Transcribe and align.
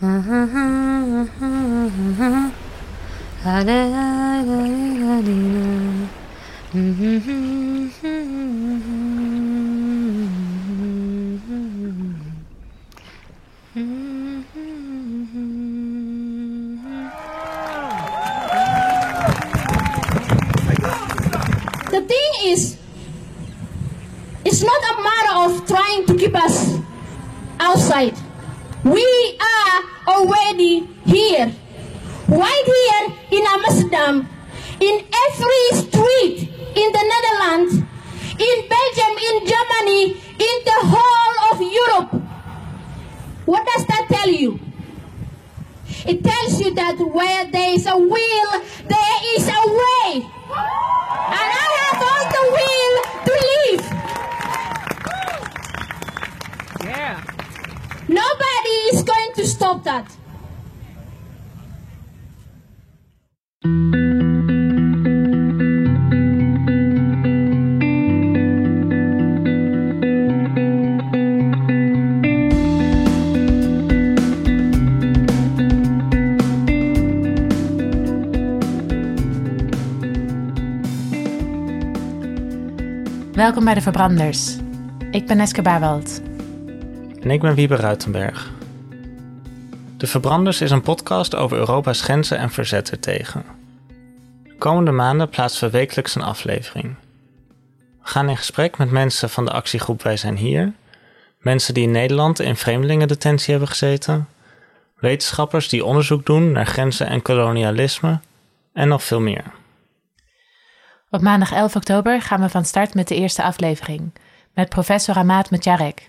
The 0.00 0.06
thing 22.00 22.32
is, 22.42 22.76
it's 24.44 24.62
not 24.62 24.82
a 24.82 25.02
matter 25.02 25.34
of 25.34 25.66
trying 25.68 26.06
to 26.06 26.16
keep 26.16 26.34
us 26.34 26.78
outside. 27.60 28.16
We 28.82 29.38
are 29.40 29.93
already 30.06 30.86
here. 31.04 31.52
Right 32.28 32.64
here 32.66 33.38
in 33.38 33.46
Amsterdam, 33.46 34.28
in 34.80 35.04
every 35.26 35.66
street 35.72 36.54
in 36.76 36.92
the 36.92 37.04
Netherlands, 37.12 37.74
in 38.38 38.68
Belgium, 38.68 39.14
in 39.30 39.46
Germany, 39.46 40.04
in 40.12 40.56
the 40.64 40.78
whole 40.82 41.52
of 41.52 41.60
Europe. 41.60 42.22
What 43.46 43.66
does 43.66 43.86
that 43.86 44.06
tell 44.10 44.28
you? 44.28 44.58
It 46.06 46.24
tells 46.24 46.60
you 46.60 46.74
that 46.74 46.98
where 46.98 47.50
there 47.50 47.74
is 47.74 47.86
a 47.86 47.96
will, 47.96 48.62
Welkom 83.34 83.64
bij 83.64 83.74
de 83.74 83.80
Verbranders. 83.80 84.56
Ik 85.10 85.26
ben 85.26 85.40
Eske 85.40 85.62
Barwald. 85.62 86.20
En 87.20 87.30
ik 87.30 87.40
ben 87.40 87.54
Wiebe 87.54 87.76
Ruitenberg. 87.76 88.50
De 89.96 90.06
Verbranders 90.06 90.60
is 90.60 90.70
een 90.70 90.82
podcast 90.82 91.34
over 91.34 91.56
Europa's 91.56 92.00
grenzen 92.00 92.38
en 92.38 92.50
verzet 92.50 92.90
ertegen. 92.90 93.44
De 94.42 94.54
komende 94.58 94.90
maanden 94.90 95.28
plaatsen 95.28 95.64
we 95.64 95.78
wekelijks 95.78 96.14
een 96.14 96.22
aflevering. 96.22 96.94
We 98.02 98.08
gaan 98.08 98.28
in 98.28 98.36
gesprek 98.36 98.78
met 98.78 98.90
mensen 98.90 99.30
van 99.30 99.44
de 99.44 99.52
actiegroep 99.52 100.02
Wij 100.02 100.16
zijn 100.16 100.36
hier, 100.36 100.72
mensen 101.38 101.74
die 101.74 101.84
in 101.84 101.90
Nederland 101.90 102.40
in 102.40 102.56
vreemdelingendetentie 102.56 103.50
hebben 103.50 103.68
gezeten, 103.68 104.28
wetenschappers 104.98 105.68
die 105.68 105.84
onderzoek 105.84 106.26
doen 106.26 106.52
naar 106.52 106.66
grenzen 106.66 107.06
en 107.06 107.22
kolonialisme 107.22 108.20
en 108.72 108.88
nog 108.88 109.02
veel 109.02 109.20
meer. 109.20 109.44
Op 111.14 111.20
maandag 111.20 111.52
11 111.52 111.76
oktober 111.76 112.22
gaan 112.22 112.40
we 112.40 112.48
van 112.48 112.64
start 112.64 112.94
met 112.94 113.08
de 113.08 113.14
eerste 113.14 113.42
aflevering 113.42 114.12
met 114.54 114.68
professor 114.68 115.14
Ahmad 115.14 115.50
Metjarek. 115.50 116.06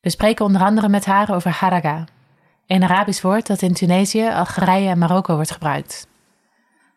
We 0.00 0.10
spreken 0.10 0.44
onder 0.44 0.62
andere 0.62 0.88
met 0.88 1.04
haar 1.04 1.34
over 1.34 1.50
haraga, 1.50 2.04
een 2.66 2.82
Arabisch 2.82 3.22
woord 3.22 3.46
dat 3.46 3.62
in 3.62 3.74
Tunesië, 3.74 4.28
Algerije 4.28 4.88
en 4.88 4.98
Marokko 4.98 5.34
wordt 5.34 5.50
gebruikt. 5.50 6.06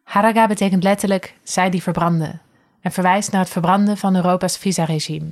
Haraga 0.04 0.48
betekent 0.48 0.84
letterlijk 0.84 1.36
zij 1.44 1.70
die 1.70 1.84
verbranden 1.84 2.42
en 2.82 2.92
verwijst 2.92 3.32
naar 3.32 3.42
het 3.42 3.50
verbranden 3.50 3.98
van 3.98 4.16
Europa's 4.16 4.58
visaregime. 4.58 5.30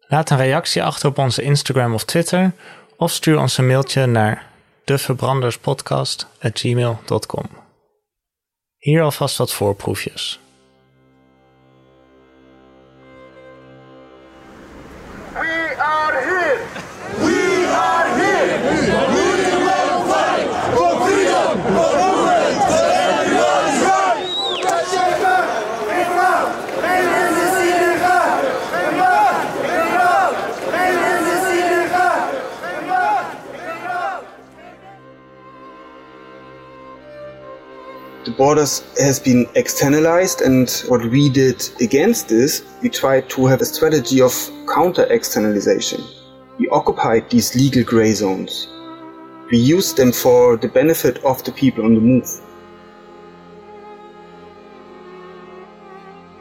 Laat 0.00 0.30
een 0.30 0.36
reactie 0.36 0.82
achter 0.82 1.08
op 1.08 1.18
onze 1.18 1.42
Instagram 1.42 1.94
of 1.94 2.04
Twitter 2.04 2.52
of 2.96 3.10
stuur 3.10 3.38
ons 3.38 3.58
een 3.58 3.66
mailtje 3.66 4.06
naar 4.06 4.46
deverbranderspodcast.gmail.com. 4.84 7.59
Hier 8.80 9.02
alvast 9.02 9.36
wat 9.36 9.52
voorproefjes. 9.52 10.40
The 38.30 38.36
borders 38.36 38.82
has 38.98 39.18
been 39.18 39.46
externalized 39.54 40.40
and 40.42 40.84
what 40.88 41.02
we 41.10 41.28
did 41.28 41.68
against 41.80 42.28
this 42.28 42.62
we 42.82 42.88
tried 42.88 43.28
to 43.28 43.46
have 43.46 43.60
a 43.60 43.64
strategy 43.64 44.22
of 44.22 44.50
counter 44.66 45.04
externalization. 45.10 46.00
We 46.58 46.68
occupied 46.68 47.28
these 47.30 47.54
legal 47.54 47.82
gray 47.82 48.12
zones. 48.12 48.68
We 49.50 49.58
used 49.58 49.96
them 49.96 50.12
for 50.12 50.58
the 50.58 50.68
benefit 50.68 51.18
of 51.24 51.42
the 51.42 51.52
people 51.52 51.84
on 51.84 51.94
the 51.94 52.00
move. 52.00 52.40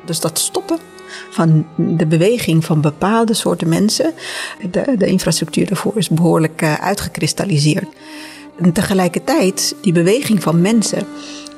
Dus 0.06 0.20
dat 0.20 0.40
stoppen 0.40 0.80
van 1.30 1.68
de 1.78 2.06
beweging 2.06 2.66
van 2.66 2.82
bepaalde 2.82 3.34
soorten 3.34 3.70
mensen, 3.70 4.14
de, 4.72 4.96
de 4.98 5.06
infrastructuur 5.06 5.68
daarvoor 5.68 5.98
is 5.98 6.10
behoorlijk 6.10 6.62
eh, 6.62 6.74
uitgekristalliseerd. 6.74 7.88
En 8.62 8.74
tegelijkertijd, 8.74 9.76
die 9.82 9.94
beweging 9.94 10.44
van 10.44 10.62
mensen 10.62 11.08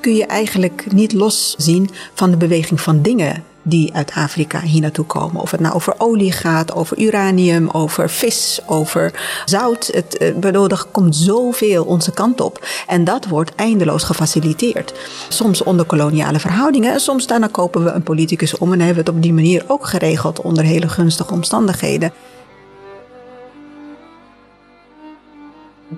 kun 0.02 0.16
je 0.16 0.26
eigenlijk 0.26 0.92
niet 0.92 1.14
loszien 1.14 1.90
van 2.14 2.32
de 2.32 2.38
beweging 2.38 2.82
van 2.82 3.02
dingen 3.02 3.44
die 3.62 3.94
uit 3.94 4.12
Afrika 4.16 4.60
hier 4.60 4.82
naartoe 4.82 5.06
komen. 5.06 5.42
Of 5.42 5.52
het 5.52 5.60
nou 5.60 5.76
over 5.76 5.94
olie 5.98 6.32
gaat, 6.32 6.74
over 6.74 6.98
uranium, 6.98 7.70
over 7.70 8.10
vis, 8.10 8.60
over 8.66 9.14
zout. 9.46 9.90
Het, 9.94 10.18
eh, 10.18 10.44
er 10.44 10.86
komt 10.92 11.16
zoveel 11.16 11.84
onze 11.84 12.12
kant 12.12 12.42
op. 12.42 12.68
En 12.88 13.04
dat 13.04 13.28
wordt 13.28 13.56
eindeloos 13.56 14.04
gefaciliteerd. 14.04 14.94
Soms 15.30 15.64
onder 15.64 15.86
koloniale 15.86 16.40
verhoudingen. 16.40 16.94
En 16.94 17.00
soms 17.00 17.28
daarna 17.28 17.48
kopen 17.48 17.84
we 17.84 17.90
een 17.90 18.04
politicus 18.04 18.58
om 18.58 18.74
en 18.74 18.80
hebben 18.80 19.04
we 19.04 19.10
het 19.10 19.18
op 19.18 19.22
die 19.22 19.34
manier 19.34 19.64
ook 19.68 19.88
geregeld 19.88 20.42
onder 20.42 20.64
hele 20.64 20.90
gunstige 20.90 21.34
omstandigheden. 21.34 22.14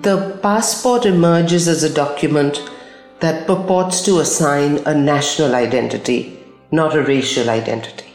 The 0.00 0.18
passport 0.40 1.04
emerges 1.04 1.68
as 1.68 1.82
a 1.82 1.88
document 1.88 2.62
that 3.24 3.46
purports 3.46 4.02
to 4.02 4.20
assign 4.20 4.76
a 4.86 4.94
national 4.94 5.54
identity, 5.54 6.38
not 6.70 6.94
a 6.94 7.02
racial 7.02 7.48
identity. 7.48 8.12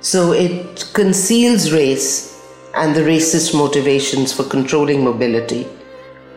So 0.00 0.32
it 0.32 0.90
conceals 0.92 1.72
race 1.72 2.42
and 2.74 2.94
the 2.94 3.00
racist 3.00 3.54
motivations 3.56 4.34
for 4.34 4.44
controlling 4.44 5.02
mobility 5.02 5.66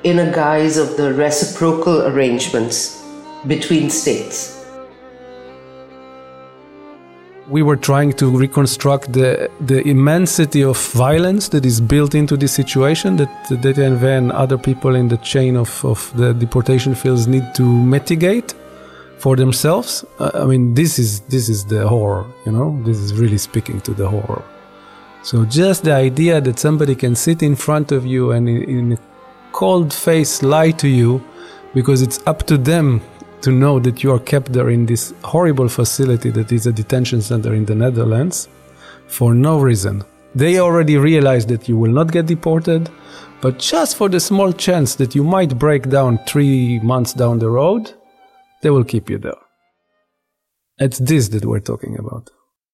in 0.04 0.20
a 0.20 0.32
guise 0.32 0.78
of 0.78 0.96
the 0.96 1.14
reciprocal 1.14 2.08
arrangements 2.08 3.04
between 3.46 3.90
states. 3.90 4.57
We 7.50 7.64
were 7.64 7.78
trying 7.78 8.12
to 8.14 8.26
reconstruct 8.38 9.14
the 9.14 9.50
the 9.62 9.88
immensity 9.88 10.64
of 10.64 10.78
violence 10.92 11.50
that 11.50 11.66
is 11.66 11.80
built 11.80 12.14
into 12.14 12.36
this 12.38 12.52
situation 12.52 13.16
that 13.18 13.30
DTNV 13.50 14.04
and 14.04 14.32
other 14.32 14.58
people 14.58 14.96
in 14.96 15.08
the 15.08 15.18
chain 15.18 15.56
of, 15.56 15.84
of 15.86 16.12
the 16.18 16.34
deportation 16.34 16.94
fields 16.96 17.28
need 17.28 17.46
to 17.56 17.64
mitigate 17.64 18.54
for 19.18 19.36
themselves. 19.36 20.06
I 20.20 20.46
mean, 20.46 20.74
this 20.74 21.00
is 21.00 21.22
this 21.22 21.50
is 21.50 21.66
the 21.66 21.88
horror. 21.88 22.26
You 22.46 22.52
know, 22.52 22.80
this 22.84 22.98
is 22.98 23.14
really 23.14 23.38
speaking 23.38 23.82
to 23.82 23.94
the 23.94 24.08
horror. 24.10 24.44
So 25.24 25.46
just 25.46 25.84
the 25.84 25.94
idea 25.94 26.40
that 26.42 26.60
somebody 26.60 26.96
can 26.96 27.16
sit 27.16 27.44
in 27.44 27.56
front 27.56 27.92
of 27.92 28.06
you 28.06 28.32
and 28.32 28.48
in, 28.48 28.64
in 28.64 28.92
a 28.94 28.98
cold 29.52 29.94
face 29.94 30.44
lie 30.44 30.72
to 30.72 30.88
you 30.88 31.24
because 31.74 32.02
it's 32.02 32.20
up 32.28 32.46
to 32.48 32.58
them 32.58 33.02
to 33.42 33.52
know 33.52 33.80
that 33.80 34.04
you 34.04 34.12
are 34.12 34.20
kept 34.20 34.52
there 34.54 34.70
in 34.70 34.86
this 34.86 35.14
horrible 35.24 35.70
facility 35.70 36.30
that 36.32 36.52
is 36.52 36.68
a 36.68 36.72
detention 36.72 37.22
center 37.22 37.54
in 37.54 37.66
the 37.66 37.76
Netherlands 37.76 38.50
for 39.08 39.34
no 39.34 39.60
reason. 39.60 40.04
They 40.36 40.60
already 40.60 40.98
realize 40.98 41.46
that 41.48 41.68
you 41.68 41.78
will 41.78 41.92
not 41.92 42.12
get 42.12 42.26
deported, 42.26 42.90
but 43.42 43.60
just 43.60 43.96
for 43.96 44.10
the 44.10 44.20
small 44.20 44.52
chance 44.52 44.96
that 44.96 45.16
you 45.16 45.24
might 45.24 45.58
break 45.58 45.90
down 45.90 46.20
three 46.28 46.80
months 46.80 47.14
down 47.14 47.40
the 47.40 47.50
road, 47.50 47.94
they 48.62 48.70
will 48.70 48.84
keep 48.84 49.10
you 49.10 49.18
there. 49.18 49.42
It's 50.80 51.00
this 51.00 51.30
that 51.30 51.46
we're 51.46 51.60
talking 51.60 51.98
about. 51.98 52.30